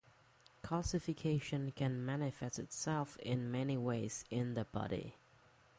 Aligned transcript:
Calcification 0.63 1.75
can 1.75 2.03
manifest 2.03 2.57
itself 2.57 3.17
in 3.19 3.51
many 3.51 3.77
ways 3.77 4.25
in 4.31 4.55
the 4.55 4.65
body. 4.65 5.13